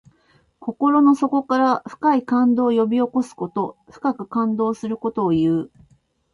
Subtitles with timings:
[0.59, 3.77] 心の底から深い感動を呼び起こすこと。
[3.91, 5.69] 深く感動することをいう。